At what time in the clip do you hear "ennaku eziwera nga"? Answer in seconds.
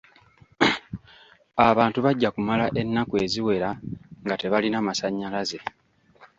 2.81-4.35